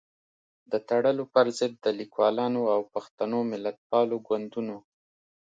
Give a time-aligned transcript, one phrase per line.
[0.71, 4.77] د تړلو پر ضد د ليکوالانو او پښتنو ملتپالو ګوندونو